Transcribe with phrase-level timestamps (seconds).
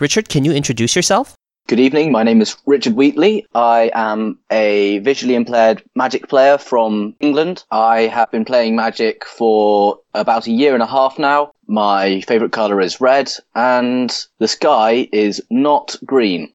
[0.00, 1.34] Richard, can you introduce yourself?
[1.68, 2.10] Good evening.
[2.10, 3.46] My name is Richard Wheatley.
[3.54, 7.64] I am a visually impaired Magic player from England.
[7.70, 11.52] I have been playing Magic for about a year and a half now.
[11.68, 16.52] My favourite colour is red, and the sky is not green.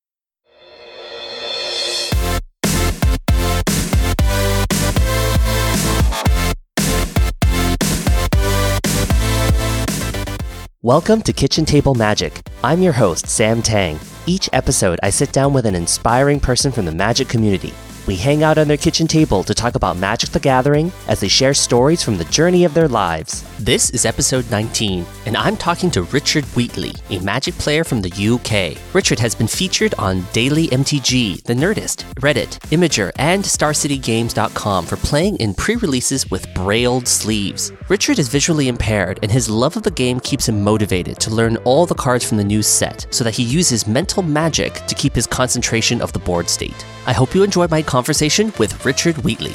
[10.86, 12.48] Welcome to Kitchen Table Magic.
[12.64, 14.00] I'm your host, Sam Tang.
[14.28, 17.74] Each episode, I sit down with an inspiring person from the magic community.
[18.08, 21.28] We hang out on their kitchen table to talk about Magic the Gathering as they
[21.28, 23.44] share stories from the journey of their lives.
[23.58, 28.12] This is episode 19, and I'm talking to Richard Wheatley, a Magic player from the
[28.12, 28.78] UK.
[28.94, 35.38] Richard has been featured on Daily MTG, The Nerdist, Reddit, Imgur, and StarCityGames.com for playing
[35.38, 37.72] in pre releases with brailled sleeves.
[37.90, 41.58] Richard is visually impaired, and his love of the game keeps him motivated to learn
[41.58, 45.16] all the cards from the new set so that he uses mental magic to keep
[45.16, 46.86] his concentration of the board state.
[47.08, 49.54] I hope you enjoyed my conversation with Richard Wheatley.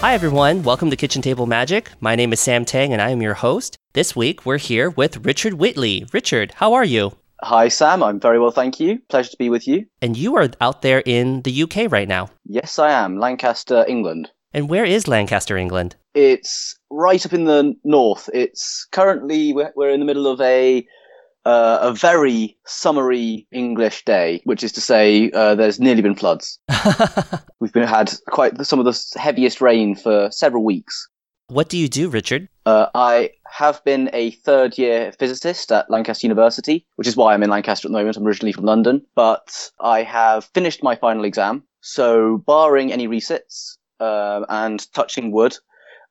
[0.00, 0.64] Hi, everyone.
[0.64, 1.92] Welcome to Kitchen Table Magic.
[2.00, 3.78] My name is Sam Tang, and I am your host.
[3.92, 6.06] This week, we're here with Richard Wheatley.
[6.12, 7.12] Richard, how are you?
[7.42, 8.02] Hi, Sam.
[8.02, 8.98] I'm very well, thank you.
[9.08, 9.86] Pleasure to be with you.
[10.02, 12.30] And you are out there in the UK right now.
[12.44, 13.20] Yes, I am.
[13.20, 14.32] Lancaster, England.
[14.52, 15.94] And where is Lancaster, England?
[16.14, 18.28] It's right up in the north.
[18.34, 20.84] It's currently, we're, we're in the middle of a
[21.44, 26.58] uh, a very summery English day, which is to say, uh, there's nearly been floods.
[27.60, 31.08] We've been had quite some of the heaviest rain for several weeks.
[31.48, 32.48] What do you do, Richard?
[32.64, 37.42] Uh, I have been a third year physicist at Lancaster University, which is why I'm
[37.42, 38.16] in Lancaster at the moment.
[38.16, 41.64] I'm originally from London, but I have finished my final exam.
[41.80, 45.56] So, barring any resits uh, and touching wood,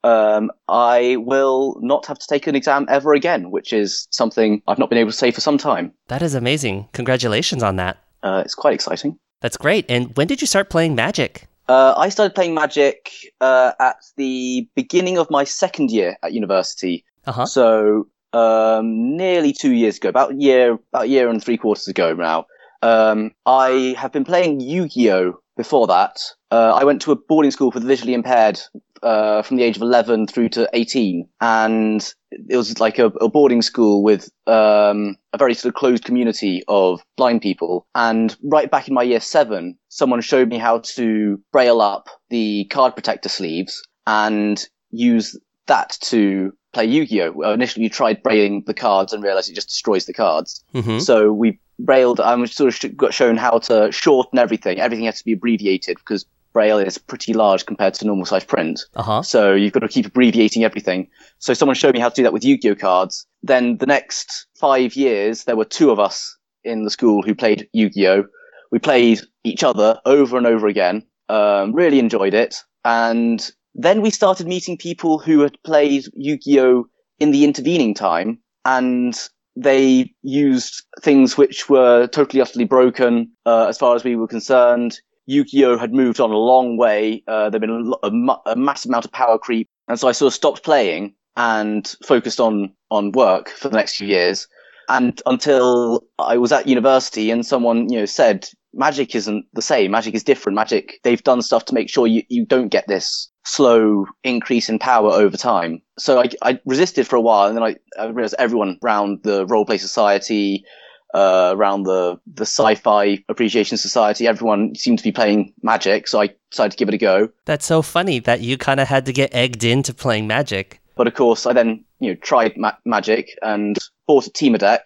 [0.04, 4.80] um, I will not have to take an exam ever again, which is something I've
[4.80, 5.94] not been able to say for some time.
[6.08, 6.88] That is amazing.
[6.94, 7.98] Congratulations on that.
[8.24, 9.18] Uh, it's quite exciting.
[9.42, 9.86] That's great.
[9.90, 11.48] And when did you start playing Magic?
[11.68, 13.12] Uh, I started playing Magic
[13.42, 17.06] uh, at the beginning of my second year at university.
[17.26, 17.46] Uh-huh.
[17.46, 21.88] So um, nearly two years ago, about a year, about a year and three quarters
[21.88, 22.46] ago now.
[22.82, 26.22] Um, I have been playing Yu-Gi-Oh before that.
[26.52, 28.60] Uh, I went to a boarding school for the visually impaired
[29.04, 31.28] uh, from the age of 11 through to 18.
[31.42, 36.06] And it was like a, a boarding school with um, a very sort of closed
[36.06, 37.88] community of blind people.
[37.96, 42.66] And right back in my year seven, someone showed me how to braille up the
[42.66, 45.38] card protector sleeves and use
[45.68, 47.52] that to play Yu-Gi-Oh.
[47.52, 50.64] Initially, we tried brailing the cards and realized it just destroys the cards.
[50.74, 51.00] Mm-hmm.
[51.00, 52.20] So we brailed.
[52.20, 54.80] I was sort of got shown how to shorten everything.
[54.80, 58.82] Everything has to be abbreviated because Braille is pretty large compared to normal size print.
[58.96, 59.22] Uh-huh.
[59.22, 61.08] So you've got to keep abbreviating everything.
[61.40, 63.26] So someone showed me how to do that with Yu-Gi-Oh cards.
[63.44, 67.68] Then the next five years, there were two of us in the school who played
[67.74, 68.26] Yu-Gi-Oh.
[68.72, 71.04] We played each other over and over again.
[71.30, 72.56] Um, really enjoyed it.
[72.84, 76.88] And then we started meeting people who had played Yu-Gi-Oh
[77.20, 79.16] in the intervening time and
[79.56, 85.00] they used things which were totally utterly broken uh, as far as we were concerned
[85.30, 87.24] Yu-Gi-Oh had moved on a long way.
[87.28, 90.32] Uh, there'd been a, a, a, massive amount of power creep, and so I sort
[90.32, 94.48] of stopped playing and focused on on work for the next few years.
[94.90, 99.92] And until I was at university, and someone you know said, "Magic isn't the same.
[99.92, 100.56] Magic is different.
[100.56, 104.80] Magic they've done stuff to make sure you you don't get this slow increase in
[104.80, 108.36] power over time." So I, I resisted for a while, and then I, I realized
[108.40, 110.66] everyone around the role play society,
[111.14, 114.28] uh, around the the sci-fi appreciation society.
[114.28, 117.30] Everyone seemed to be playing Magic, so I decided to give it a go.
[117.46, 120.82] That's so funny that you kind of had to get egged into playing Magic.
[120.96, 123.78] But of course, I then you know tried ma- Magic and
[124.08, 124.86] bought a Temur deck.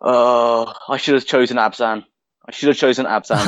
[0.00, 2.04] Uh, I should have chosen Abzan.
[2.46, 3.40] I should have chosen Abzan.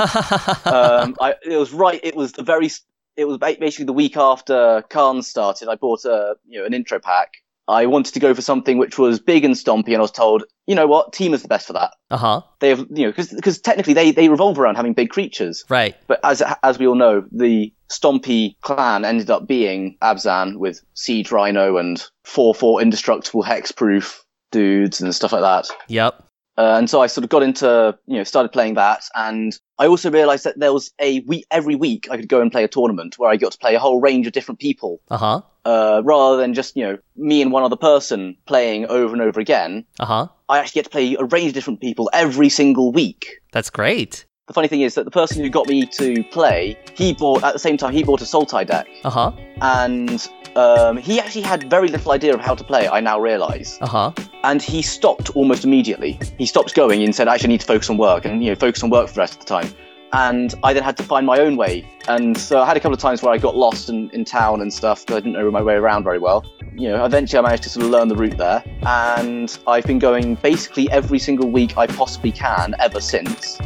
[0.72, 2.00] um, I, it was right.
[2.02, 2.70] It was the very.
[3.16, 5.68] It was basically the week after Khan started.
[5.68, 7.32] I bought a you know an intro pack
[7.68, 10.44] I wanted to go for something which was big and stompy, and I was told,
[10.66, 11.94] you know what, team is the best for that.
[12.10, 12.42] Uh huh.
[12.60, 15.64] They have, you know, because technically they, they revolve around having big creatures.
[15.68, 15.96] Right.
[16.06, 21.32] But as as we all know, the stompy clan ended up being Abzan with Siege
[21.32, 24.20] Rhino and four four indestructible hexproof
[24.52, 25.68] dudes and stuff like that.
[25.88, 26.22] Yep.
[26.58, 29.02] Uh, and so I sort of got into, you know, started playing that.
[29.14, 32.50] And I also realized that there was a week, every week I could go and
[32.50, 35.02] play a tournament where I got to play a whole range of different people.
[35.10, 35.42] Uh-huh.
[35.66, 39.40] Uh, rather than just, you know, me and one other person playing over and over
[39.40, 39.84] again.
[39.98, 40.28] Uh-huh.
[40.48, 43.22] I actually get to play a range of different people every single week.
[43.52, 44.12] That's great.
[44.46, 47.52] The funny thing is that the person who got me to play, he bought, at
[47.52, 48.86] the same time, he bought a Sultai deck.
[49.04, 49.32] Uh-huh.
[49.60, 50.20] And
[50.56, 52.88] Um, he actually had very little idea of how to play.
[52.88, 54.10] I now realise, Uh huh.
[54.42, 56.12] and he stopped almost immediately.
[56.38, 58.56] He stopped going and said, "I "Actually, need to focus on work," and you know,
[58.66, 59.68] focus on work for the rest of the time.
[60.12, 61.84] And I then had to find my own way.
[62.08, 64.60] And so I had a couple of times where I got lost in, in town
[64.60, 66.44] and stuff because I didn't know my way around very well.
[66.74, 68.62] You know, eventually I managed to sort of learn the route there.
[68.82, 73.58] And I've been going basically every single week I possibly can ever since.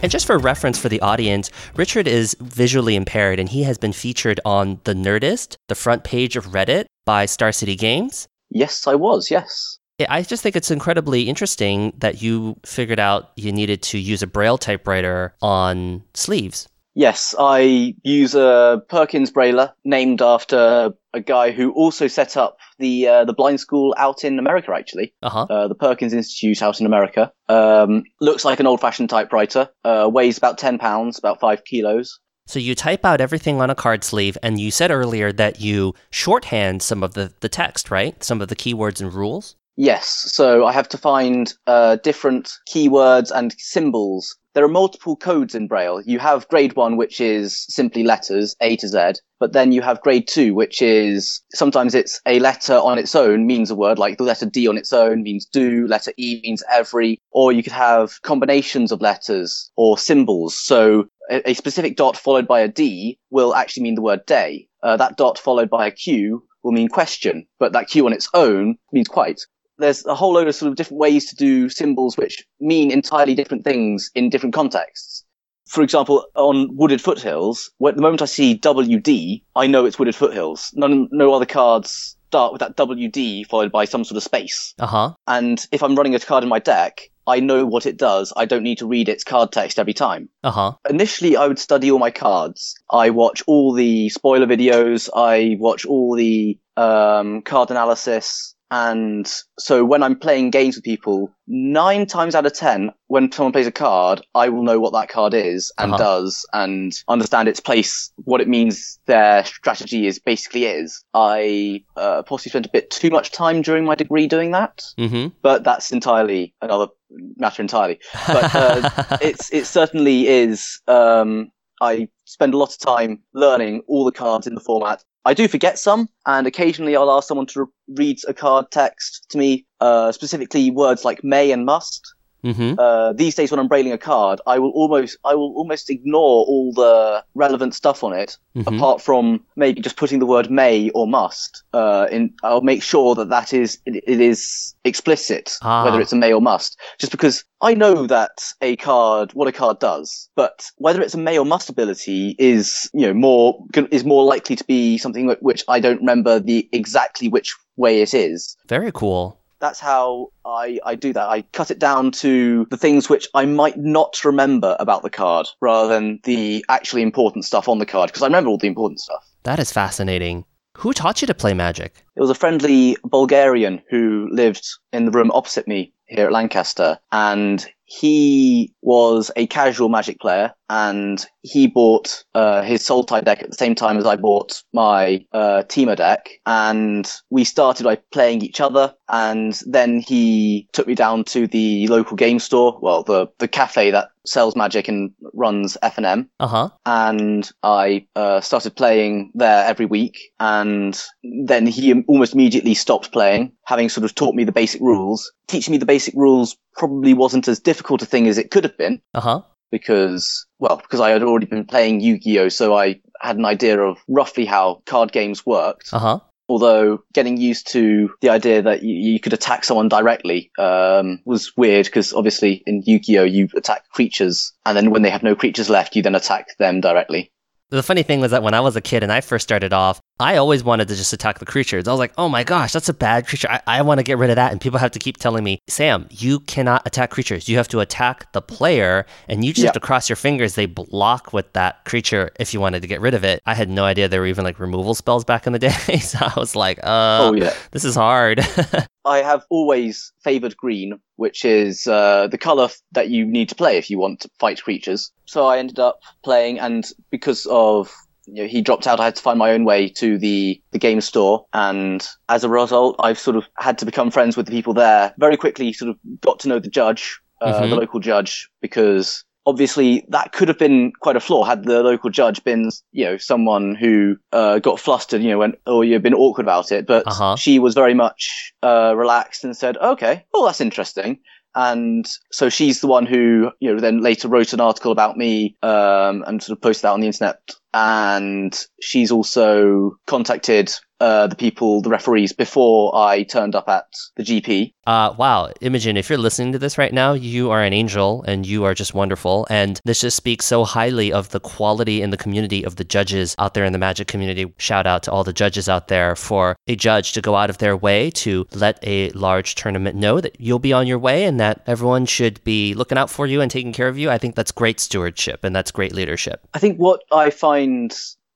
[0.00, 3.92] And just for reference for the audience, Richard is visually impaired and he has been
[3.92, 8.28] featured on The Nerdist, the front page of Reddit by Star City Games.
[8.48, 9.78] Yes, I was, yes.
[10.08, 14.26] I just think it's incredibly interesting that you figured out you needed to use a
[14.26, 16.68] Braille typewriter on sleeves.
[16.94, 23.06] Yes, I use a Perkins Brailer named after a guy who also set up the
[23.06, 24.72] uh, the blind school out in America.
[24.72, 25.46] Actually, Uh huh.
[25.48, 27.32] uh, the Perkins Institute out in America.
[27.48, 29.68] Um, looks like an old-fashioned typewriter.
[29.84, 32.18] Uh, weighs about ten pounds, about five kilos.
[32.48, 35.94] So you type out everything on a card sleeve, and you said earlier that you
[36.10, 38.24] shorthand some of the, the text, right?
[38.24, 39.54] Some of the keywords and rules.
[39.80, 44.34] Yes, so I have to find uh, different keywords and symbols.
[44.54, 46.02] There are multiple codes in Braille.
[46.04, 50.00] You have grade one, which is simply letters, A to Z, but then you have
[50.00, 54.18] grade two, which is sometimes it's a letter on its own means a word, like
[54.18, 57.72] the letter D on its own means do, letter E means every, or you could
[57.72, 60.58] have combinations of letters or symbols.
[60.58, 64.66] So a, a specific dot followed by a D will actually mean the word day.
[64.82, 68.28] Uh, that dot followed by a Q will mean question, but that Q on its
[68.34, 69.40] own means quite
[69.78, 73.34] there's a whole load of sort of different ways to do symbols which mean entirely
[73.34, 75.24] different things in different contexts.
[75.66, 80.14] For example, on wooded foothills, when, the moment I see WD, I know it's wooded
[80.14, 80.72] foothills.
[80.74, 84.74] None, no other cards start with that WD followed by some sort of space.
[84.78, 85.14] Uh huh.
[85.26, 88.32] And if I'm running a card in my deck, I know what it does.
[88.36, 90.30] I don't need to read its card text every time.
[90.42, 90.72] Uh huh.
[90.88, 92.74] Initially, I would study all my cards.
[92.90, 95.10] I watch all the spoiler videos.
[95.14, 98.54] I watch all the um, card analysis.
[98.70, 103.52] And so when I'm playing games with people, nine times out of ten, when someone
[103.52, 106.04] plays a card, I will know what that card is and Uh-huh.
[106.04, 111.02] does and understand its place, what it means their strategy is basically is.
[111.14, 115.32] I uh, possibly spent a bit too much time during my degree doing that, Mm
[115.42, 116.88] but that's entirely another
[117.36, 117.98] matter entirely.
[118.26, 120.80] But uh, it's it certainly is.
[120.86, 121.50] Um,
[121.80, 125.04] I spend a lot of time learning all the cards in the format.
[125.24, 127.66] I do forget some, and occasionally I'll ask someone to re-
[127.96, 132.14] read a card text to me, uh, specifically words like may and must.
[132.42, 132.48] Hmm.
[132.50, 132.74] Mm hmm.
[132.78, 136.44] Uh, these days, when I'm brailing a card, I will almost I will almost ignore
[136.46, 138.76] all the relevant stuff on it, Mhm.
[138.76, 141.62] apart from maybe just putting the word may or must.
[141.72, 145.84] Uh, in I'll make sure that that is it, it is explicit Ah.
[145.84, 149.52] whether it's a may or must, just because I know that a card what a
[149.52, 153.58] card does, but whether it's a may or must ability is you know more
[153.90, 158.12] is more likely to be something which I don't remember the exactly which way it
[158.14, 159.37] is Very cool.
[159.60, 161.28] That's how I, I do that.
[161.28, 165.48] I cut it down to the things which I might not remember about the card
[165.60, 169.00] rather than the actually important stuff on the card because I remember all the important
[169.00, 169.26] stuff.
[169.44, 170.44] That is fascinating.
[170.76, 172.04] Who taught you to play magic?
[172.14, 176.98] It was a friendly Bulgarian who lived in the room opposite me here at Lancaster
[177.10, 183.50] and he was a casual magic player and he bought uh, his Sultai deck at
[183.50, 188.42] the same time as I bought my uh, Temur deck and we started by playing
[188.42, 193.28] each other and then he took me down to the local game store well the,
[193.38, 196.68] the cafe that sells magic and runs FNM Uh huh.
[196.84, 200.18] and I uh, started playing there every week.
[200.38, 205.32] And then he almost immediately stopped playing, having sort of taught me the basic rules.
[205.46, 208.76] Teaching me the basic rules probably wasn't as difficult a thing as it could have
[208.76, 209.40] been Uh huh.
[209.70, 213.98] Because, well, because I had already been playing Yu-Gi-Oh, so I had an idea of
[214.08, 215.90] roughly how card games worked.
[215.92, 216.20] Uh huh.
[216.50, 221.54] Although getting used to the idea that you, you could attack someone directly um, was
[221.58, 225.68] weird because obviously in Yu-Gi-Oh you attack creatures, and then when they have no creatures
[225.68, 227.30] left, you then attack them directly.
[227.70, 230.00] The funny thing was that when I was a kid and I first started off,
[230.20, 231.86] I always wanted to just attack the creatures.
[231.86, 233.48] I was like, oh my gosh, that's a bad creature.
[233.48, 234.50] I, I want to get rid of that.
[234.50, 237.48] And people have to keep telling me, Sam, you cannot attack creatures.
[237.48, 240.56] You have to attack the player, and you just have to cross your fingers.
[240.56, 243.42] They block with that creature if you wanted to get rid of it.
[243.46, 245.98] I had no idea there were even like removal spells back in the day.
[245.98, 247.54] so I was like, uh, oh yeah.
[247.70, 248.40] this is hard.
[249.04, 253.78] I have always favored green, which is uh, the color that you need to play
[253.78, 255.12] if you want to fight creatures.
[255.26, 257.94] So I ended up playing, and because of
[258.34, 260.78] you know, he dropped out, I had to find my own way to the the
[260.78, 264.52] game store, and as a result, I've sort of had to become friends with the
[264.52, 265.14] people there.
[265.18, 267.70] Very quickly, sort of got to know the judge, uh, Mhm.
[267.70, 272.10] the local judge, because obviously that could have been quite a flaw had the local
[272.10, 276.12] judge been, you know, someone who uh, got flustered, you know, went, or you've been
[276.12, 276.86] awkward about it.
[276.86, 277.34] But Uh-huh.
[277.36, 281.20] she was very much uh, relaxed and said, okay, well, that's interesting.
[281.54, 285.56] And so she's the one who, you know, then later wrote an article about me
[285.62, 287.40] um, and sort of posted that on the internet.
[287.74, 294.24] And she's also contacted uh, the people, the referees, before I turned up at the
[294.24, 294.72] GP.
[294.86, 298.46] Uh, wow, Imogen, if you're listening to this right now, you are an angel and
[298.46, 299.46] you are just wonderful.
[299.50, 303.34] And this just speaks so highly of the quality in the community of the judges
[303.38, 304.52] out there in the magic community.
[304.58, 307.58] Shout out to all the judges out there for a judge to go out of
[307.58, 311.38] their way to let a large tournament know that you'll be on your way and
[311.38, 314.10] that everyone should be looking out for you and taking care of you.
[314.10, 316.46] I think that's great stewardship and that's great leadership.
[316.54, 317.57] I think what I find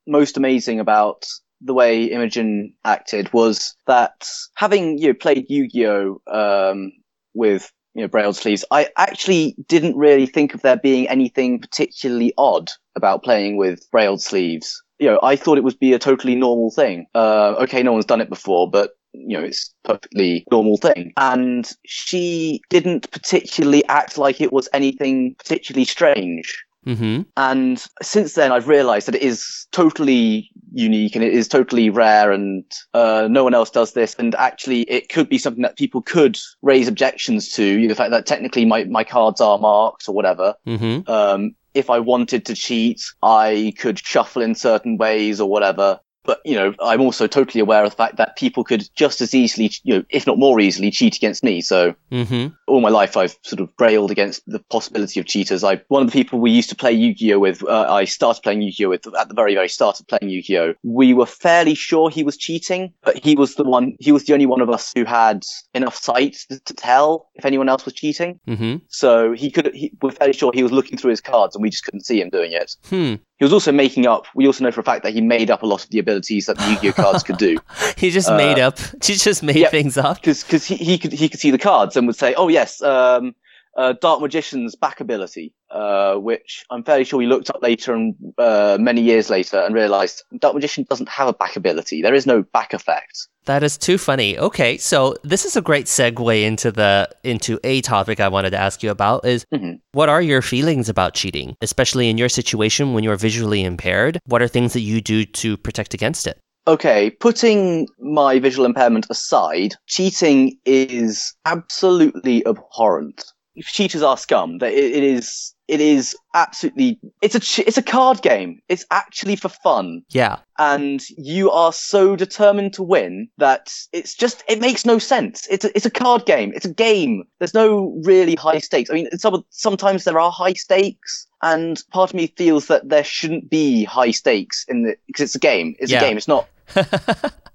[0.06, 1.26] most amazing about
[1.60, 6.92] the way Imogen acted was that having you know, played Yu-Gi-Oh um,
[7.34, 12.32] with you know braille sleeves, I actually didn't really think of there being anything particularly
[12.36, 14.82] odd about playing with braille sleeves.
[14.98, 17.06] You know, I thought it would be a totally normal thing.
[17.14, 21.12] Uh, okay, no one's done it before, but you know, it's perfectly normal thing.
[21.16, 26.64] And she didn't particularly act like it was anything particularly strange.
[26.86, 27.22] Mm-hmm.
[27.36, 32.32] And since then, I've realized that it is totally unique and it is totally rare
[32.32, 34.14] and uh, no one else does this.
[34.18, 37.64] And actually, it could be something that people could raise objections to.
[37.64, 40.54] You know, the fact that technically my, my cards are marked or whatever.
[40.66, 41.10] Mm-hmm.
[41.10, 46.00] Um, if I wanted to cheat, I could shuffle in certain ways or whatever.
[46.24, 49.34] But, you know, I'm also totally aware of the fact that people could just as
[49.34, 51.60] easily, you know, if not more easily, cheat against me.
[51.60, 52.48] So Mm-hmm.
[52.72, 55.62] All my life I've sort of brailed against the possibility of cheaters.
[55.62, 58.62] I one of the people we used to play Yu-Gi-Oh with, uh, I started playing
[58.62, 60.74] Yu-Gi-Oh with at the very very start of playing Yu-Gi-Oh.
[60.82, 63.94] We were fairly sure he was cheating, but he was the one.
[64.00, 67.44] He was the only one of us who had enough sight to, to tell if
[67.44, 68.40] anyone else was cheating.
[68.48, 68.76] Mm-hmm.
[68.88, 69.74] So he could.
[69.74, 72.20] He, we're fairly sure he was looking through his cards, and we just couldn't see
[72.20, 72.76] him doing it.
[72.88, 73.14] Hmm.
[73.38, 74.26] He was also making up.
[74.36, 76.46] We also know for a fact that he made up a lot of the abilities
[76.46, 77.58] that the Yu-Gi-Oh cards could do.
[77.96, 78.78] He just Uh, made up.
[79.04, 79.72] He just made yep.
[79.72, 80.22] things up.
[80.22, 83.34] because he, he could he could see the cards and would say, "Oh yes, um,
[83.76, 88.14] uh, Dark Magician's back ability," uh, which I'm fairly sure we looked up later and
[88.38, 92.02] uh, many years later and realized Dark Magician doesn't have a back ability.
[92.02, 93.28] There is no back effect.
[93.46, 94.38] That is too funny.
[94.38, 98.58] Okay, so this is a great segue into the into a topic I wanted to
[98.58, 99.80] ask you about is Mhm.
[99.92, 104.18] what are your feelings about cheating, especially in your situation when you're visually impaired?
[104.26, 106.38] What are things that you do to protect against it?
[106.66, 113.24] Okay, putting my visual impairment aside, cheating is absolutely abhorrent.
[113.60, 114.58] Cheaters are scum.
[114.62, 115.54] It is.
[115.72, 116.98] It is absolutely.
[117.22, 117.62] It's a.
[117.66, 118.60] It's a card game.
[118.68, 120.02] It's actually for fun.
[120.10, 120.36] Yeah.
[120.58, 125.46] and you are so determined to win that it's just it makes no sense.
[125.50, 126.52] It's a, it's a card game.
[126.54, 127.24] It's a game.
[127.38, 128.90] There's no really high stakes.
[128.90, 133.04] I mean, some, sometimes there are high stakes, and part of me feels that there
[133.04, 135.74] shouldn't be high stakes in the because it's a game.
[135.78, 135.98] It's Yeah.
[135.98, 136.16] a game.
[136.18, 136.48] It's not.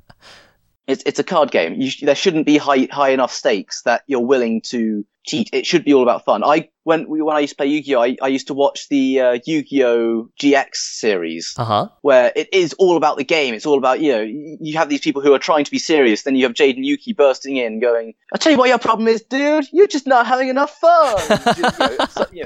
[0.88, 1.76] It's it's a card game.
[1.82, 5.50] You sh- there shouldn't be high high enough stakes that you're willing to cheat.
[5.52, 6.44] It should be all about fun.
[6.46, 9.20] I when we- when I used to play Yu-Gi-Oh, I, I used to watch the
[9.20, 11.88] uh, Yu-Gi-Oh GX series Uh huh.
[12.02, 13.54] where it is all about the game.
[13.54, 16.24] It's all about, you know, you have these people who are trying to be serious.
[16.24, 19.22] Then you have Jaden Yuki bursting in going, I'll tell you what your problem is,
[19.24, 19.68] dude.
[19.74, 21.18] You're just not having enough fun.
[21.58, 22.44] You know, so- you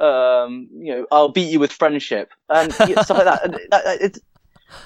[0.00, 3.44] know, um, you know, I'll beat you with friendship and you know, stuff like that.
[3.44, 4.18] And that, that- it's,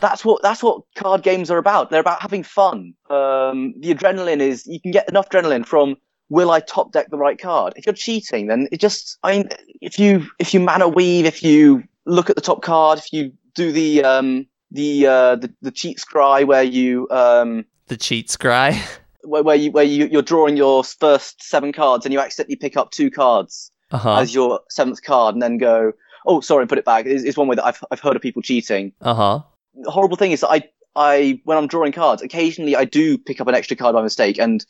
[0.00, 1.91] that's what that's what card games are about.
[1.91, 2.95] They're about having fun.
[3.11, 5.97] Um, the adrenaline is you can get enough adrenaline from
[6.31, 7.75] will I top deck the right card?
[7.76, 9.49] If you're cheating, then it just I mean
[9.81, 13.33] if you if you mana weave, if you look at the top card, if you
[13.55, 18.76] do the um the uh the, the cheat scry where you um The cheat scry.
[19.23, 22.76] where, where you where you, you're drawing your first seven cards and you accidentally pick
[22.76, 24.17] up two cards Uh huh.
[24.17, 25.93] as your seventh card and then go
[26.26, 28.43] oh sorry put it back is, is one way that I've I've heard of people
[28.43, 29.41] cheating Uh huh.
[29.75, 30.62] The horrible thing is that I,
[30.97, 34.38] I, when I'm drawing cards, occasionally I do pick up an extra card by mistake,
[34.38, 34.64] and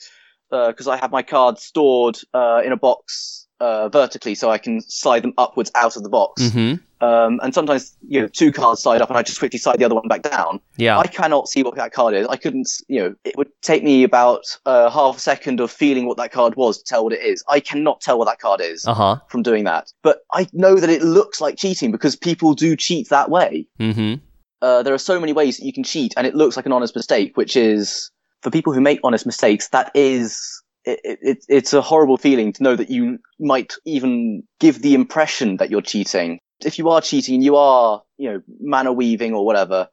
[0.50, 4.80] because I have my cards stored uh, in a box uh, vertically, so I can
[4.82, 6.42] slide them upwards out of the box.
[6.42, 7.04] Mm-hmm.
[7.04, 9.84] Um, and sometimes, you know, two cards slide up, and I just quickly slide the
[9.84, 10.60] other one back down.
[10.76, 10.98] Yeah.
[10.98, 12.26] I cannot see what that card is.
[12.28, 16.06] I couldn't, you know, it would take me about uh, half a second of feeling
[16.06, 17.44] what that card was to tell what it is.
[17.48, 19.16] I cannot tell what that card is Uh huh.
[19.28, 19.92] from doing that.
[20.02, 24.22] But I know that it looks like cheating because people do cheat that way Mm-hmm.
[24.62, 26.72] Uh, there are so many ways that you can cheat, and it looks like an
[26.72, 28.10] honest mistake, which is
[28.42, 29.68] for people who make honest mistakes.
[29.68, 34.80] That is, it, it, it's a horrible feeling to know that you might even give
[34.80, 36.38] the impression that you're cheating.
[36.64, 39.88] If you are cheating and you are, you know, mana weaving or whatever,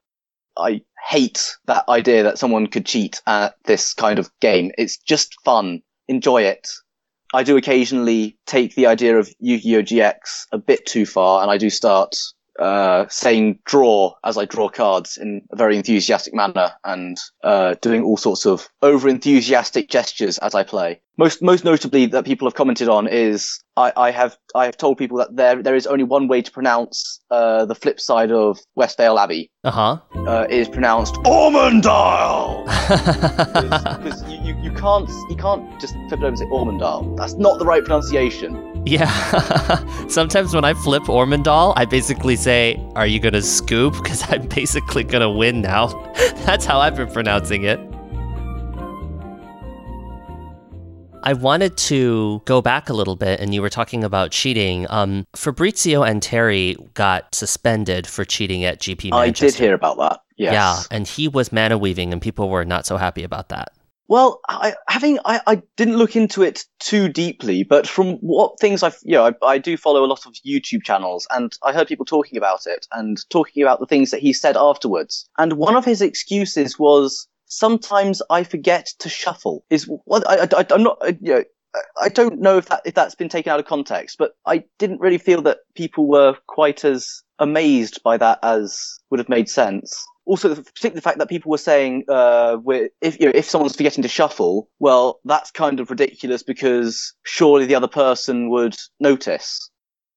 [0.58, 4.72] I hate that idea that someone could cheat at this kind of game.
[4.78, 5.82] It's just fun.
[6.08, 6.68] Enjoy it.
[7.34, 9.84] I do occasionally take the idea of Yu-Gi-Oh!
[9.84, 12.16] GX a bit too far, and I do start
[12.62, 18.04] uh, saying draw as I draw cards in a very enthusiastic manner and uh, doing
[18.04, 21.02] all sorts of over enthusiastic gestures as I play.
[21.18, 25.00] Most most notably that people have commented on is I, I have I have told
[25.00, 28.60] people that there there is only one way to pronounce uh, the flip side of
[28.78, 29.50] Westvale Abbey.
[29.64, 29.98] Uh-huh.
[30.16, 32.66] Uh, it is pronounced Ormendahl
[34.04, 37.18] because you, you, you can't you can't just flip it over and say Ormendahl.
[37.18, 38.71] That's not the right pronunciation.
[38.86, 40.08] Yeah.
[40.08, 43.94] Sometimes when I flip Ormendahl, I basically say, Are you going to scoop?
[43.94, 45.88] Because I'm basically going to win now.
[46.46, 47.80] That's how I've been pronouncing it.
[51.24, 54.88] I wanted to go back a little bit, and you were talking about cheating.
[54.90, 59.46] Um, Fabrizio Anteri got suspended for cheating at GP Manchester.
[59.46, 60.24] I did hear about that.
[60.38, 60.54] Yes.
[60.54, 63.72] Yeah, and he was mana weaving, and people were not so happy about that.
[64.12, 68.84] Well, I, having I, I didn't look into it too deeply, but from what things
[68.84, 71.88] I've, you know, I, I do follow a lot of YouTube channels, and I heard
[71.88, 75.30] people talking about it and talking about the things that he said afterwards.
[75.38, 79.64] And one of his excuses was sometimes I forget to shuffle.
[79.70, 81.44] Is what I, I'm not, uh, you know,
[82.02, 85.00] I don't know if that if that's been taken out of context, but I didn't
[85.00, 90.06] really feel that people were quite as amazed by that as would have made sense
[90.26, 92.58] also particularly the fact that people were saying uh,
[93.02, 97.66] if you know, if someone's forgetting to shuffle, well, that's kind of ridiculous because surely
[97.66, 99.70] the other person would notice.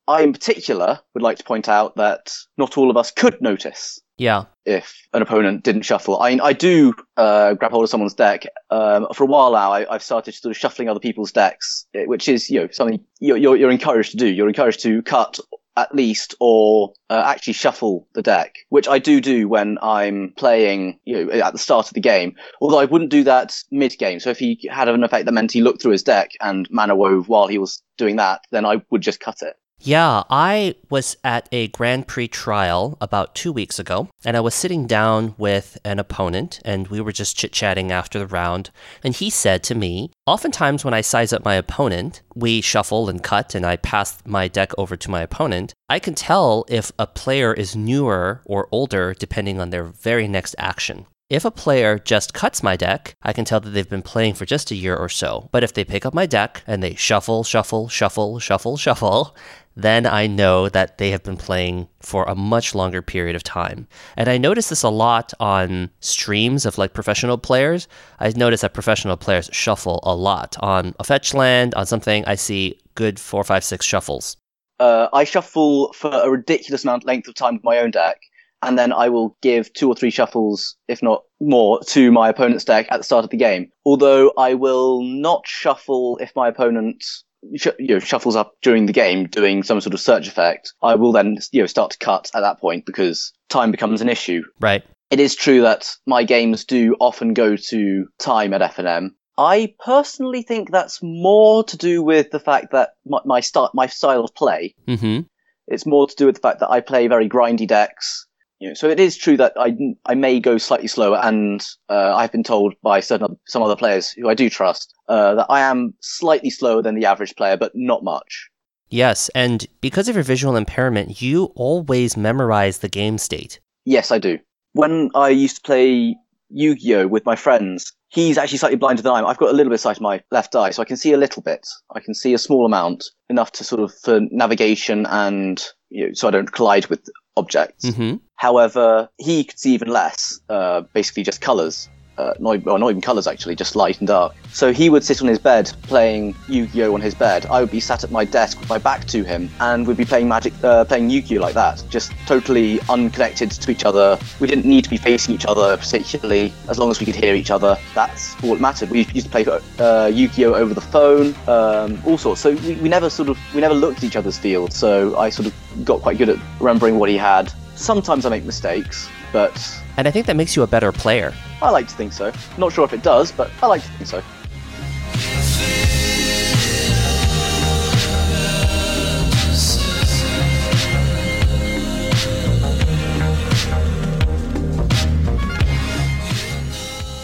[0.06, 4.00] I, in particular, would like to point out that not all of us could notice.
[4.18, 4.44] Yeah.
[4.64, 8.44] If an opponent didn't shuffle, I I do uh, grab hold of someone's deck.
[8.70, 12.28] Um, for a while now, I, have started sort of shuffling other people's decks, which
[12.28, 14.28] is you know something you're, you're, you're encouraged to do.
[14.28, 15.38] You're encouraged to cut
[15.76, 21.00] at least or uh, actually shuffle the deck, which I do do when I'm playing,
[21.04, 22.36] you know, at the start of the game.
[22.60, 24.20] Although I wouldn't do that mid game.
[24.20, 26.94] So if he had an effect that meant he looked through his deck and mana
[26.94, 29.56] wove while he was doing that, then I would just cut it.
[29.80, 34.54] Yeah, I was at a Grand Prix trial about two weeks ago, and I was
[34.54, 38.70] sitting down with an opponent, and we were just chit chatting after the round.
[39.02, 43.22] And he said to me, Oftentimes, when I size up my opponent, we shuffle and
[43.22, 45.74] cut, and I pass my deck over to my opponent.
[45.90, 50.54] I can tell if a player is newer or older depending on their very next
[50.56, 51.04] action.
[51.30, 54.44] If a player just cuts my deck, I can tell that they've been playing for
[54.44, 55.48] just a year or so.
[55.52, 59.34] But if they pick up my deck and they shuffle, shuffle, shuffle, shuffle, shuffle,
[59.74, 63.88] then I know that they have been playing for a much longer period of time.
[64.18, 67.88] And I notice this a lot on streams of like professional players.
[68.20, 70.58] I notice that professional players shuffle a lot.
[70.60, 74.37] On a fetch land, on something, I see good four, five, six shuffles.
[74.78, 78.20] Uh, I shuffle for a ridiculous amount of length of time with my own deck,
[78.64, 82.64] and then I will give two or three shuffles, if not more, to my opponent's
[82.64, 83.70] deck at the start of the game.
[83.85, 87.05] Although I will not shuffle if my opponent
[87.50, 91.12] you know, shuffles up during the game doing some sort of search effect, I will
[91.12, 94.42] then you know start to cut at that point because time becomes an issue.
[94.61, 94.83] Right.
[95.11, 99.11] It is true that my games do often go to time at FNM.
[99.37, 103.87] I personally think that's more to do with the fact that my, my start my
[103.87, 104.74] style of play.
[104.87, 105.22] Mm-hmm.
[105.66, 108.27] It's more to do with the fact that I play very grindy decks.
[108.60, 112.14] You know, so it is true that I, I may go slightly slower, and uh,
[112.14, 115.60] I've been told by certain some other players who I do trust uh, that I
[115.60, 118.48] am slightly slower than the average player, but not much.
[118.90, 123.58] Yes, and because of your visual impairment, you always memorize the game state.
[123.84, 124.38] Yes, I do.
[124.72, 126.16] When I used to play
[126.50, 129.26] Yu-Gi-Oh with my friends, he's actually slightly blinder than I am.
[129.26, 131.12] I've got a little bit of sight in my left eye, so I can see
[131.12, 131.66] a little bit.
[131.94, 136.12] I can see a small amount, enough to sort of for navigation and you know,
[136.14, 137.87] so I don't collide with objects.
[137.87, 138.16] Mm-hmm.
[138.37, 143.27] However, he could see even less, uh, basically just colors uh, not, not even colours
[143.27, 144.35] actually, just light and dark.
[144.53, 147.46] So he would sit on his bed playing Yu-Gi-Oh on his bed.
[147.46, 150.05] I would be sat at my desk with my back to him, and we'd be
[150.05, 154.18] playing Magic, uh, playing Yu-Gi-Oh like that, just totally unconnected to each other.
[154.40, 157.35] We didn't need to be facing each other particularly, as long as we could hear
[157.35, 157.77] each other.
[157.94, 158.90] That's all that mattered.
[158.90, 159.44] We used to play
[159.79, 162.40] uh, Yu-Gi-Oh over the phone, um, all sorts.
[162.40, 164.72] So we, we never sort of we never looked at each other's field.
[164.72, 167.53] So I sort of got quite good at remembering what he had.
[167.74, 171.35] Sometimes I make mistakes, but and I think that makes you a better player.
[171.61, 172.33] I like to think so.
[172.57, 174.23] Not sure if it does, but I like to think so.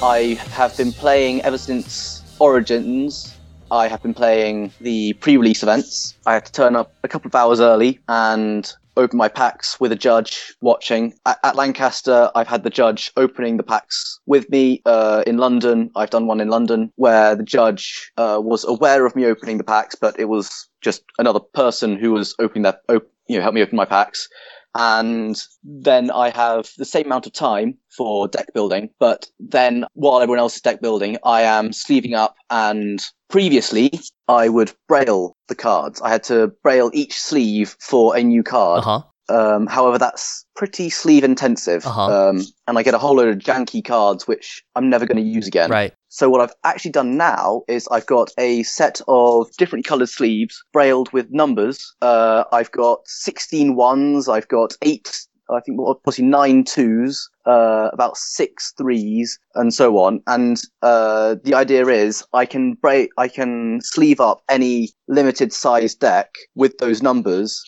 [0.03, 3.37] I have been playing ever since Origins.
[3.71, 6.15] I have been playing the pre-release events.
[6.27, 9.93] I had to turn up a couple of hours early and open my packs with
[9.93, 11.15] a judge watching.
[11.27, 14.83] At, at Lancaster, I've had the judge opening the packs with me.
[14.87, 19.17] Uh, in London, I've done one in London where the judge uh, was aware of
[19.17, 23.11] me opening the packs, but it was just another person who was opening that, op-
[23.29, 24.29] you know, help me open my packs
[24.75, 28.91] and then I have the same amount of time for deck building.
[28.99, 33.93] But then while everyone else is deck building, I am sleeving up and previously
[34.29, 36.01] I would braille the cards.
[36.01, 38.81] I had to braille each sleeve for a new card.
[38.81, 39.03] Uh huh.
[39.31, 41.87] Um, however, that's pretty sleeve intensive.
[41.87, 42.29] Uh-huh.
[42.29, 45.23] Um, and I get a whole load of janky cards, which I'm never going to
[45.23, 45.71] use again.
[45.71, 45.95] Right.
[46.11, 50.63] So what I've actually done now is I've got a set of different colored sleeves
[50.73, 51.95] brailled with numbers.
[52.03, 54.29] Uh, I've got 16 ones.
[54.29, 60.21] I've got eight, I think possibly nine twos, uh, about six threes and so on.
[60.27, 65.95] And, uh, the idea is I can break, I can sleeve up any limited size
[65.95, 67.63] deck with those numbers,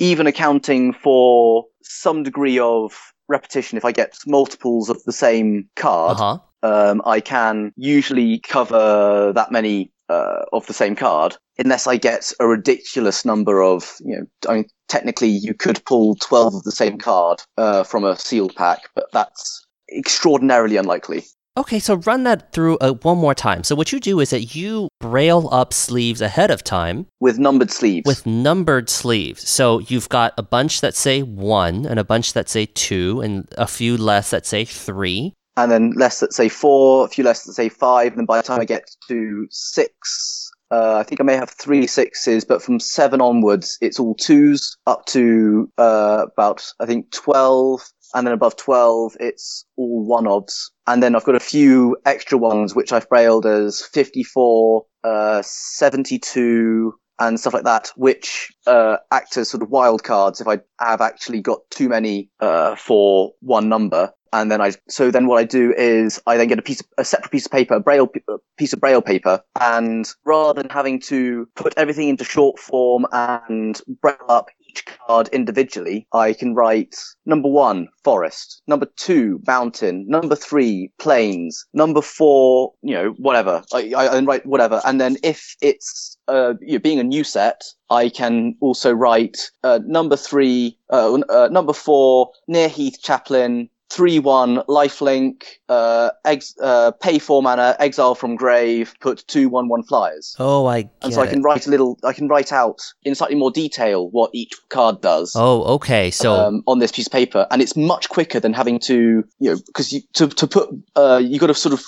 [0.00, 2.92] even accounting for some degree of
[3.28, 6.38] repetition if I get multiples of the same card huh.
[6.66, 12.32] Um, I can usually cover that many uh, of the same card unless I get
[12.40, 16.72] a ridiculous number of, you know, I mean, technically you could pull 12 of the
[16.72, 19.64] same card uh, from a sealed pack, but that's
[19.96, 21.24] extraordinarily unlikely.
[21.58, 23.64] Okay, so run that through uh, one more time.
[23.64, 27.70] So what you do is that you braille up sleeves ahead of time With numbered
[27.70, 28.06] sleeves.
[28.06, 29.48] with numbered sleeves.
[29.48, 33.48] So you've got a bunch that say one, and a bunch that say two, and
[33.56, 35.32] a few less that say three.
[35.56, 38.36] And then less that say four, a few less that say five, and then by
[38.36, 42.62] the time I get to six, uh, I think I may have three sixes, but
[42.62, 47.82] from seven onwards, it's all twos up to uh, about I think twelve,
[48.14, 52.36] and then above twelve, it's all one odds, and then I've got a few extra
[52.38, 56.94] ones which I've brailled as fifty-four, uh, seventy-two.
[57.18, 61.00] And stuff like that, which uh, act as sort of wild cards if I have
[61.00, 65.44] actually got too many uh, for one number and then I so then what I
[65.44, 68.08] do is I then get a piece of, a separate piece of paper, a braille
[68.56, 73.80] piece of braille paper, and rather than having to put everything into short form and
[74.00, 80.36] braille up each card individually, I can write number one forest, number two mountain, number
[80.36, 83.62] three plains, number four you know whatever.
[83.72, 87.24] I I, I write whatever, and then if it's uh, you know, being a new
[87.24, 94.18] set, I can also write uh, number three, uh, uh, number four, Nearheath Chaplain, three
[94.18, 99.82] one lifelink uh ex uh pay four mana exile from grave put two one one
[99.82, 101.30] flyers Oh, I get and so i it.
[101.30, 105.00] can write a little i can write out in slightly more detail what each card
[105.00, 106.10] does Oh, okay.
[106.10, 109.50] So um, on this piece of paper and it's much quicker than having to you
[109.50, 111.82] know because you to, to put uh you got to sort of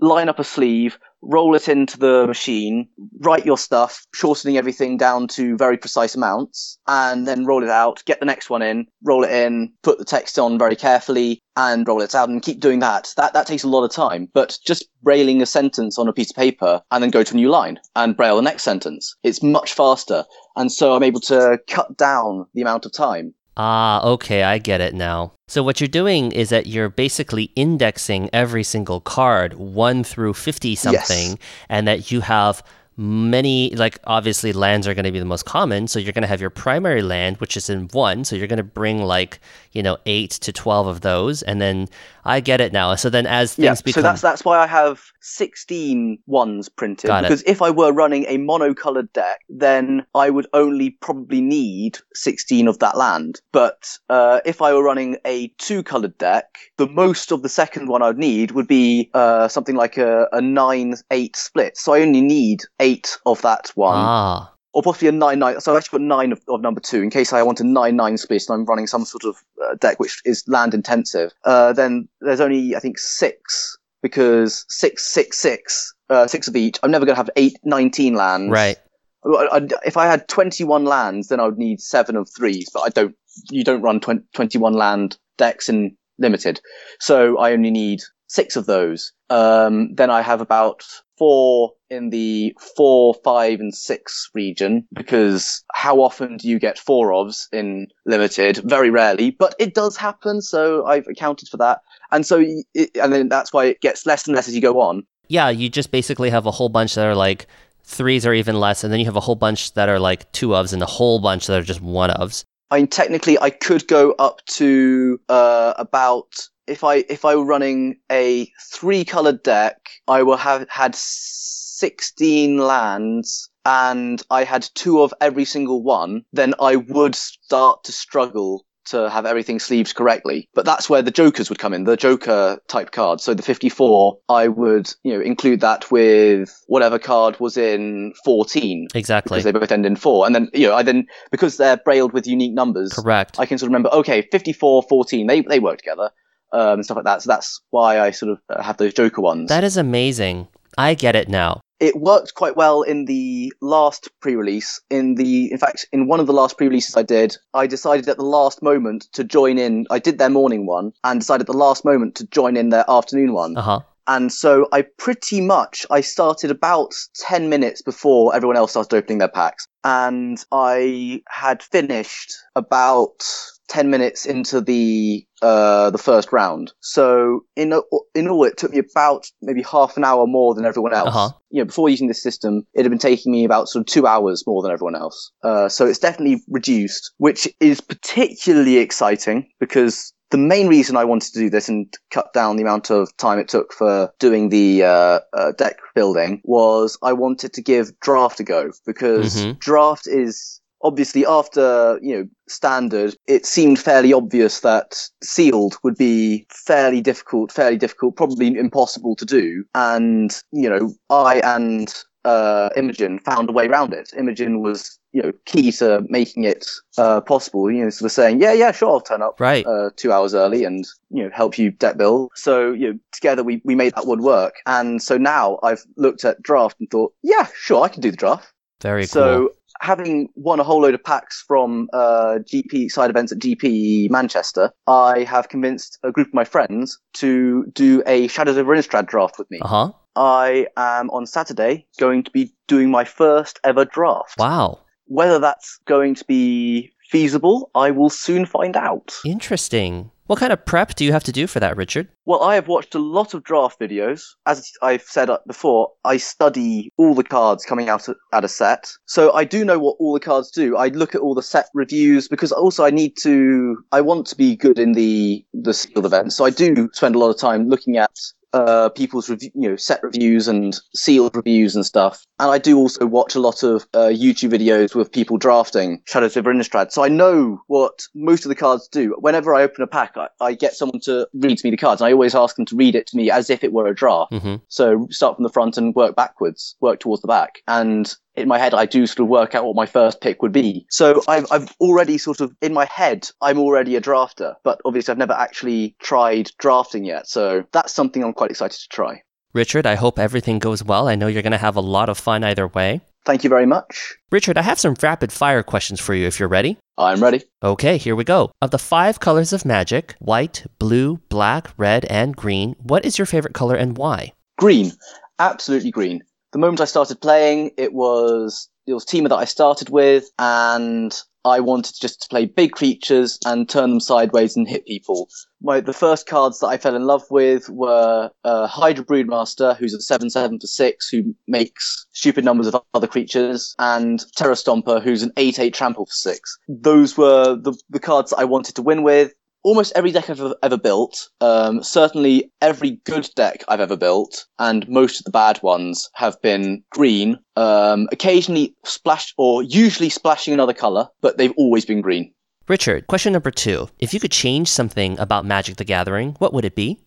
[0.00, 2.88] line up a sleeve roll it into the machine
[3.20, 8.02] write your stuff shortening everything down to very precise amounts and then roll it out
[8.04, 11.88] get the next one in roll it in put the text on very carefully and
[11.88, 13.14] roll it out and keep doing that.
[13.16, 16.30] That that takes a lot of time but just brailing a sentence on a piece
[16.30, 19.16] of paper and then go to a new line and braille the next sentence.
[19.22, 20.24] It's much faster
[20.56, 24.80] and so i'm able to cut down the amount of time Ah, okay, I get
[24.80, 25.32] it now.
[25.48, 30.74] So what you're doing is that you're basically indexing every single card, 1 through 50
[30.74, 31.38] something,
[31.68, 32.62] and that you have
[32.98, 36.28] many like obviously lands are going to be the most common, so you're going to
[36.28, 39.38] have your primary land which is in 1, so you're going to bring like,
[39.72, 41.88] you know, 8 to 12 of those and then
[42.26, 42.94] I get it now.
[42.96, 47.08] So then as things yeah, become so that's that's why I have 16 ones printed
[47.08, 47.28] Got it.
[47.28, 52.68] because if I were running a monocolored deck, then I would only probably need 16
[52.68, 53.40] of that land.
[53.52, 58.02] But uh, if I were running a two-colored deck, the most of the second one
[58.02, 61.76] I'd need would be uh, something like a, a nine-eight split.
[61.76, 65.58] So I only need eight of that one Ah, or possibly a nine nine.
[65.60, 67.96] So I've actually got nine of, of number two in case I want a nine
[67.96, 71.32] nine split and I'm running some sort of uh, deck which is land intensive.
[71.44, 76.78] Uh, then there's only I think six because six six six uh, six of each.
[76.82, 78.52] I'm never going to have eight 19 lands.
[78.52, 78.76] right.
[79.24, 82.68] I- I'd- If I had 21 lands, then I would need seven of threes.
[82.72, 83.16] But I don't.
[83.50, 86.60] You don't run 20, 21 land decks in limited,
[87.00, 89.12] so I only need six of those.
[89.30, 90.84] Um, then I have about
[91.18, 97.10] four in the four, five, and six region because how often do you get four
[97.10, 98.58] ofs in limited?
[98.64, 100.42] Very rarely, but it does happen.
[100.42, 104.26] So I've accounted for that, and so it, and then that's why it gets less
[104.26, 105.06] and less as you go on.
[105.28, 107.46] Yeah, you just basically have a whole bunch that are like
[107.82, 110.48] threes or even less, and then you have a whole bunch that are like two
[110.48, 112.44] ofs and a whole bunch that are just one ofs.
[112.70, 117.44] I mean, technically, I could go up to uh, about if I if I were
[117.44, 119.76] running a three colored deck,
[120.08, 126.54] I will have had sixteen lands and I had two of every single one, then
[126.60, 130.48] I would start to struggle to have everything sleeved correctly.
[130.54, 133.24] But that's where the jokers would come in, the joker type cards.
[133.24, 138.88] So the 54, I would, you know, include that with whatever card was in 14.
[138.94, 139.36] Exactly.
[139.36, 140.26] Because they both end in four.
[140.26, 143.38] And then, you know, I then, because they're brailled with unique numbers, Correct.
[143.38, 146.10] I can sort of remember, okay, 54, 14, they, they work together.
[146.52, 147.22] Um, and stuff like that.
[147.22, 149.48] So that's why I sort of uh, have those Joker ones.
[149.48, 150.46] That is amazing.
[150.78, 151.60] I get it now.
[151.78, 154.80] it worked quite well in the last pre-release.
[154.88, 158.16] In the, in fact, in one of the last pre-releases I did, I decided at
[158.16, 159.86] the last moment to join in.
[159.90, 162.84] I did their morning one and decided at the last moment to join in their
[162.88, 163.56] afternoon one.
[163.56, 163.80] Uh huh.
[164.08, 169.18] And so I pretty much I started about ten minutes before everyone else started opening
[169.18, 173.24] their packs, and I had finished about
[173.68, 176.72] ten minutes into the uh, the first round.
[176.80, 177.72] So in
[178.14, 181.14] in all, it took me about maybe half an hour more than everyone else.
[181.14, 181.30] Uh-huh.
[181.50, 184.06] You know, before using this system, it had been taking me about sort of two
[184.06, 185.30] hours more than everyone else.
[185.42, 191.32] Uh, so it's definitely reduced, which is particularly exciting because the main reason I wanted
[191.34, 194.82] to do this and cut down the amount of time it took for doing the
[194.82, 199.58] uh, uh, deck building was I wanted to give draft a go because Mhm.
[199.60, 206.46] draft is obviously after you know standard it seemed fairly obvious that sealed would be
[206.50, 211.94] fairly difficult fairly difficult probably impossible to do and you know i and
[212.26, 214.10] uh, Imogen found a way around it.
[214.18, 216.66] Imogen was, you know, key to making it
[216.98, 217.70] uh, possible.
[217.70, 219.64] You know, sort of saying, "Yeah, yeah, sure, I'll turn up Right.
[219.64, 223.44] uh, two hours early and you know help you deck bill So you know, together
[223.44, 224.54] we we made that one work.
[224.66, 228.16] And so now I've looked at draft and thought, "Yeah, sure, I can do the
[228.16, 229.55] draft." Very so cool.
[229.80, 234.70] Having won a whole load of packs from uh, GP side events at GP Manchester,
[234.86, 239.38] I have convinced a group of my friends to do a Shadows of Innistrad draft
[239.38, 239.58] with me.
[239.62, 239.92] Uh huh.
[240.16, 244.38] I am on Saturday going to be doing my first ever draft.
[244.38, 244.80] Wow.
[245.06, 249.14] Whether that's going to be feasible, I will soon find out.
[249.24, 250.10] Interesting.
[250.26, 252.08] What kind of prep do you have to do for that, Richard?
[252.24, 254.24] Well, I have watched a lot of draft videos.
[254.44, 258.90] As I've said uh, before, I study all the cards coming out at a set.
[259.06, 260.76] So I do know what all the cards do.
[260.76, 264.36] I look at all the set reviews because also I need to, I want to
[264.36, 266.32] be good in the, the sealed event.
[266.32, 268.10] So I do spend a lot of time looking at
[268.56, 272.24] uh, people's review, you know, set reviews and sealed reviews and stuff.
[272.38, 276.36] And I do also watch a lot of uh, YouTube videos with people drafting Shadows
[276.36, 276.92] of Innistrad.
[276.92, 279.14] So I know what most of the cards do.
[279.18, 282.00] Whenever I open a pack, I, I get someone to read to me the cards.
[282.00, 283.94] And I always ask them to read it to me as if it were a
[283.94, 284.32] draft.
[284.32, 284.56] Mm-hmm.
[284.68, 287.62] So start from the front and work backwards, work towards the back.
[287.68, 290.52] And in my head, I do sort of work out what my first pick would
[290.52, 290.86] be.
[290.90, 295.12] So I've, I've already sort of, in my head, I'm already a drafter, but obviously
[295.12, 297.28] I've never actually tried drafting yet.
[297.28, 299.22] So that's something I'm quite excited to try.
[299.52, 301.08] Richard, I hope everything goes well.
[301.08, 303.00] I know you're going to have a lot of fun either way.
[303.24, 304.14] Thank you very much.
[304.30, 306.78] Richard, I have some rapid fire questions for you if you're ready.
[306.96, 307.42] I'm ready.
[307.62, 308.52] Okay, here we go.
[308.62, 313.26] Of the five colors of magic white, blue, black, red, and green what is your
[313.26, 314.32] favorite color and why?
[314.58, 314.92] Green.
[315.38, 316.22] Absolutely green.
[316.56, 321.14] The moment I started playing, it was, it was Temur that I started with and
[321.44, 325.28] I wanted just to play big creatures and turn them sideways and hit people.
[325.60, 329.92] My, the first cards that I fell in love with were uh, Hydra Broodmaster, who's
[329.92, 335.22] a 7-7 for 6, who makes stupid numbers of other creatures, and Terra Stomper, who's
[335.22, 336.58] an 8-8 trample for 6.
[336.68, 339.34] Those were the, the cards that I wanted to win with.
[339.66, 344.46] Almost every deck I've ever, ever built, um, certainly every good deck I've ever built,
[344.60, 350.54] and most of the bad ones have been green, um, occasionally splashed, or usually splashing
[350.54, 352.32] another color, but they've always been green.
[352.68, 353.88] Richard, question number two.
[353.98, 357.00] If you could change something about Magic the Gathering, what would it be?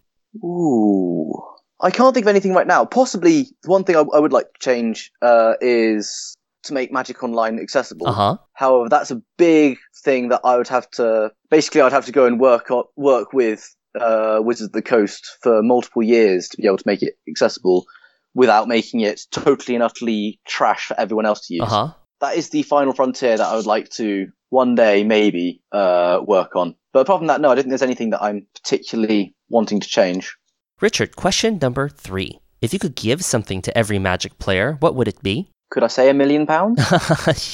[0.44, 1.42] Ooh.
[1.80, 2.84] I can't think of anything right now.
[2.84, 6.36] Possibly one thing I, I would like to change uh, is
[6.70, 8.08] to make Magic Online accessible.
[8.08, 8.38] Uh huh.
[8.54, 11.32] However, that's a big thing that I would have to.
[11.50, 15.38] Basically, I'd have to go and work on, work with uh, Wizards of the Coast
[15.42, 17.86] for multiple years to be able to make it accessible
[18.34, 21.64] without making it totally and utterly trash for everyone else to use.
[21.64, 21.94] Uh huh.
[22.22, 26.56] That is the final frontier that I would like to one day maybe uh, work
[26.56, 26.76] on.
[26.92, 29.88] But apart from that, no, I don't think there's anything that I'm particularly wanting to
[29.88, 30.36] change.
[30.82, 32.40] Richard, question number three.
[32.62, 35.52] If you could give something to every Magic player, what would it be?
[35.70, 36.82] Could I say a million pounds?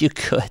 [0.00, 0.50] you could.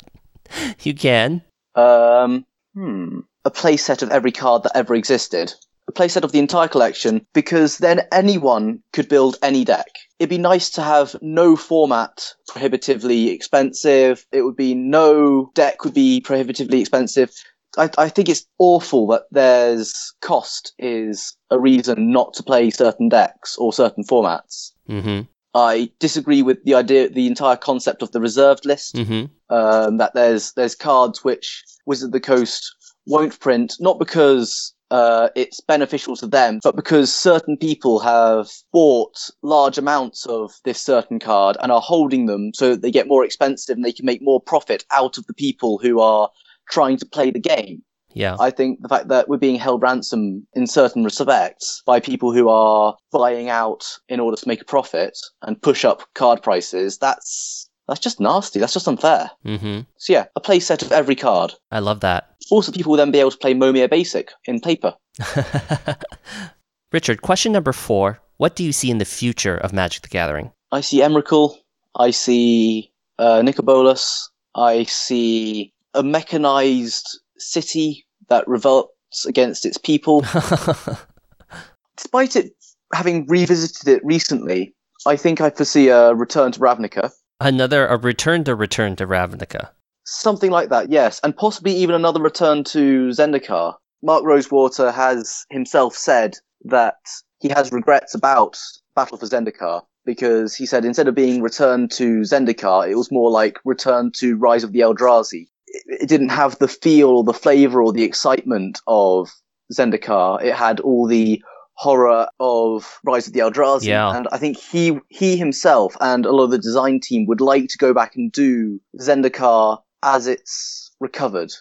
[0.81, 1.41] You can.
[1.75, 3.19] Um, hmm.
[3.43, 5.53] A playset of every card that ever existed.
[5.87, 9.87] A playset of the entire collection, because then anyone could build any deck.
[10.17, 14.25] It'd be nice to have no format prohibitively expensive.
[14.31, 17.31] It would be no deck would be prohibitively expensive.
[17.77, 23.09] I, I think it's awful that there's cost is a reason not to play certain
[23.09, 24.71] decks or certain formats.
[24.89, 25.21] Mm hmm.
[25.55, 28.95] I disagree with the idea, the entire concept of the reserved list.
[28.95, 29.25] Mm-hmm.
[29.55, 35.29] Um, that there's there's cards which Wizard of the Coast won't print, not because uh,
[35.35, 41.19] it's beneficial to them, but because certain people have bought large amounts of this certain
[41.19, 44.21] card and are holding them so that they get more expensive and they can make
[44.21, 46.29] more profit out of the people who are
[46.69, 47.81] trying to play the game.
[48.15, 48.37] Yeah.
[48.39, 52.49] I think the fact that we're being held ransom in certain respects by people who
[52.49, 57.69] are buying out in order to make a profit and push up card prices, that's
[57.87, 58.59] that's just nasty.
[58.59, 59.29] That's just unfair.
[59.45, 59.81] Mm-hmm.
[59.97, 61.53] So yeah, a play set of every card.
[61.71, 62.35] I love that.
[62.49, 64.95] Also, people will then be able to play Momir Basic in paper.
[66.91, 68.21] Richard, question number four.
[68.37, 70.51] What do you see in the future of Magic the Gathering?
[70.71, 71.55] I see Emrakul.
[71.95, 74.29] I see uh, Nicol Bolas.
[74.55, 80.21] I see a mechanized city that revolts against its people.
[81.97, 82.53] Despite it
[82.93, 84.73] having revisited it recently,
[85.05, 87.11] I think I foresee a return to Ravnica.
[87.39, 89.69] Another a return to return to Ravnica.
[90.05, 91.19] Something like that, yes.
[91.23, 93.75] And possibly even another return to Zendikar.
[94.03, 96.97] Mark Rosewater has himself said that
[97.39, 98.57] he has regrets about
[98.95, 103.31] Battle for Zendikar because he said instead of being returned to Zendikar, it was more
[103.31, 105.47] like return to Rise of the Eldrazi.
[105.67, 109.31] It, didn't have the feel or the flavor or the excitement of
[109.73, 110.43] Zendikar.
[110.43, 111.41] It had all the
[111.73, 113.87] horror of Rise of the Eldrazi.
[113.87, 114.15] Yeah.
[114.15, 117.67] And I think he he himself and a lot of the design team would like
[117.69, 121.51] to go back and do Zendikar as it's recovered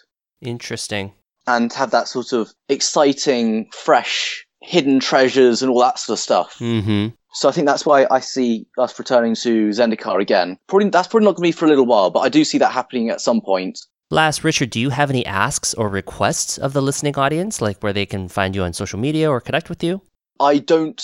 [0.41, 1.11] Interesting.
[1.47, 6.57] and have that sort of exciting, fresh, hidden treasures and all that sort of stuff.
[6.59, 7.13] Mm-hmm.
[7.33, 10.57] So I think that's why I see us returning to Zendikar again.
[10.67, 12.59] Probably that's probably not going to be for a little while, but I do see
[12.59, 13.79] that happening at some point.
[14.11, 17.93] Last, Richard, do you have any asks or requests of the listening audience, like where
[17.93, 20.01] they can find you on social media or connect with you?
[20.39, 21.03] I don't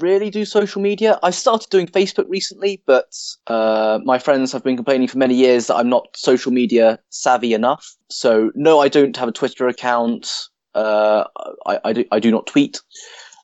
[0.00, 1.18] really do social media.
[1.22, 3.12] I started doing Facebook recently, but
[3.48, 7.54] uh, my friends have been complaining for many years that I'm not social media savvy
[7.54, 7.96] enough.
[8.08, 10.30] So no, I don't have a Twitter account.
[10.74, 11.24] Uh,
[11.66, 12.80] I, I, do, I do not tweet.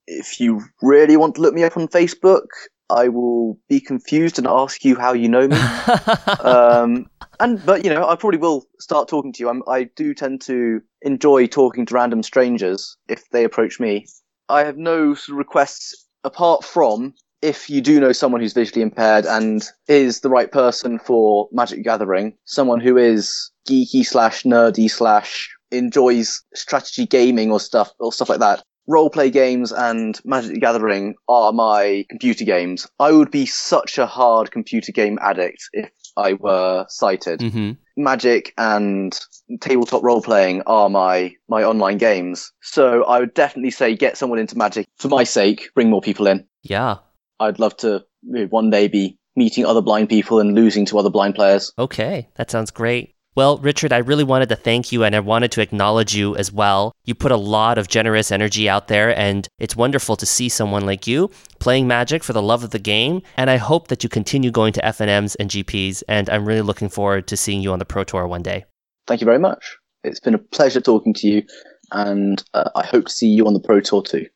[0.07, 2.47] If you really want to look me up on Facebook,
[2.91, 5.57] I will be confused and ask you how you know me.
[6.41, 7.07] um,
[7.41, 9.49] and but you know, I probably will start talking to you.
[9.49, 14.07] I'm, I do tend to enjoy talking to random strangers if they approach me.
[14.49, 19.63] I have no requests apart from if you do know someone who's visually impaired and
[19.87, 26.43] is the right person for Magic Gathering, someone who is geeky slash nerdy slash enjoys
[26.55, 28.63] strategy gaming or stuff or stuff like that.
[28.89, 32.87] Roleplay games and Magic the Gathering are my computer games.
[32.99, 37.41] I would be such a hard computer game addict if I were sighted.
[37.41, 37.73] mm-hmm.
[37.97, 39.19] Magic and
[39.61, 42.53] tabletop role playing are my my online games.
[42.61, 45.71] So I would definitely say get someone into Magic for my sake.
[45.75, 46.47] Bring more people in.
[46.63, 46.97] Yeah.
[47.39, 51.35] I'd love to one day be meeting other blind people and losing to other blind
[51.35, 51.73] players.
[51.79, 53.14] Okay, that sounds great.
[53.37, 56.53] Well, Richard, I really wanted to thank you and I wanted to acknowledge you as
[56.53, 56.93] well.
[57.05, 60.87] You put a lot of generous energy out there, and it's wonderful to see someone
[60.87, 63.23] like you playing Magic for the love of the game.
[63.37, 66.89] And I hope that you continue going to FNMs and GPs, and I'm really looking
[66.89, 68.67] forward to seeing you on the Pro Tour one day.
[69.09, 69.79] Thank you very much.
[70.05, 71.43] It's been a pleasure talking to you,
[71.91, 74.27] and uh, I hope to see you on the Pro Tour too.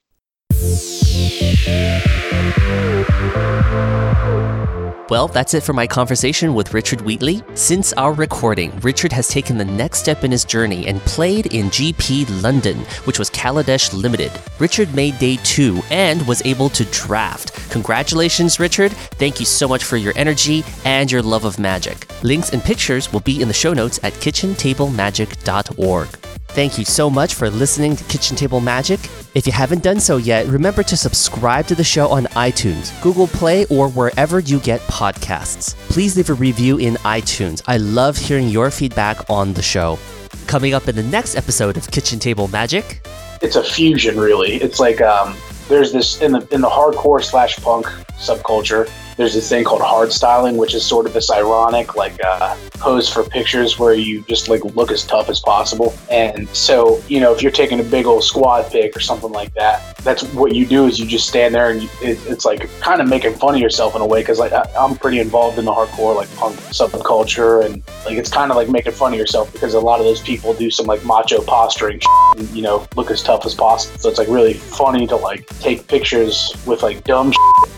[5.09, 7.42] Well, that's it for my conversation with Richard Wheatley.
[7.55, 11.71] Since our recording, Richard has taken the next step in his journey and played in
[11.71, 14.31] GP London, which was Kaladesh Limited.
[14.59, 17.55] Richard made day two and was able to draft.
[17.71, 18.92] Congratulations, Richard.
[18.92, 22.07] Thank you so much for your energy and your love of magic.
[22.23, 26.28] Links and pictures will be in the show notes at kitchentablemagic.org.
[26.50, 28.98] Thank you so much for listening to Kitchen Table Magic.
[29.34, 33.28] If you haven't done so yet, remember to subscribe to the show on iTunes, Google
[33.28, 35.76] Play, or wherever you get podcasts.
[35.88, 37.62] Please leave a review in iTunes.
[37.66, 39.98] I love hearing your feedback on the show.
[40.46, 43.06] Coming up in the next episode of Kitchen Table Magic,
[43.40, 45.37] it's a fusion really it's like um,
[45.68, 47.87] there's this in the in the hardcore slash punk
[48.18, 52.57] subculture there's this thing called hard styling which is sort of this ironic like uh,
[52.74, 55.94] pose for pictures where you just like look as tough as possible.
[56.11, 59.52] And so you know if you're taking a big old squad pick or something like
[59.54, 62.70] that that's what you do is you just stand there and you, it, it's like
[62.81, 65.59] kind of making fun of yourself in a way because like I, i'm pretty involved
[65.59, 69.18] in the hardcore like punk subculture and like it's kind of like making fun of
[69.18, 72.00] yourself because a lot of those people do some like macho posturing
[72.37, 73.99] and, you know look as tough as possible.
[73.99, 77.32] So it's like really funny to like take pictures with like dumb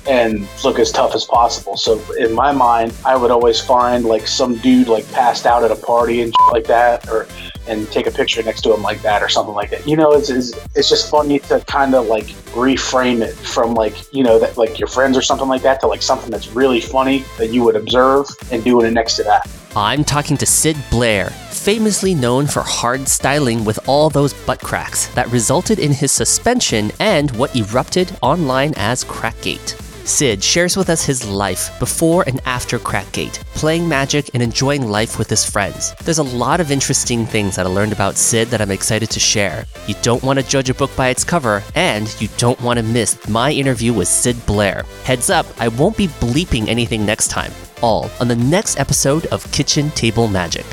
[0.07, 4.27] and look as tough as possible so in my mind i would always find like
[4.27, 7.27] some dude like passed out at a party and like that or
[7.71, 9.87] and take a picture next to him like that or something like that.
[9.87, 14.13] You know, it's it's, it's just funny to kind of like reframe it from like
[14.13, 16.81] you know that like your friends or something like that to like something that's really
[16.81, 19.49] funny that you would observe and doing it next to that.
[19.77, 25.07] I'm talking to Sid Blair, famously known for hard styling with all those butt cracks
[25.15, 29.90] that resulted in his suspension and what erupted online as Crackgate.
[30.11, 35.19] Sid shares with us his life before and after Crackgate, playing Magic and enjoying life
[35.19, 35.95] with his friends.
[36.05, 39.21] There's a lot of interesting things that I learned about Sid that I'm excited to
[39.21, 39.67] share.
[39.87, 42.83] You don't want to judge a book by its cover, and you don't want to
[42.83, 44.85] miss my interview with Sid Blair.
[45.05, 47.53] Heads up, I won't be bleeping anything next time.
[47.81, 50.67] All on the next episode of Kitchen Table Magic.